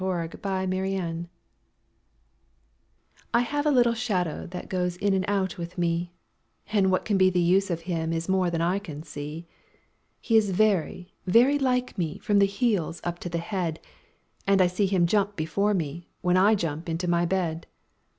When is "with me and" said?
5.59-6.89